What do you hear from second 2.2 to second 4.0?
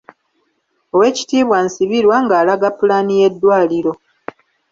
ng’alaga pulaani y’eddwaliro.